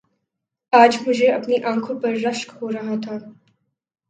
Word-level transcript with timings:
آج 0.73 0.97
مجھے 1.07 1.27
اپنی 1.31 1.57
انکھوں 1.63 1.99
پر 1.99 2.15
رشک 2.25 2.51
ہو 2.61 2.71
رہا 2.71 2.95
تھا 3.03 3.17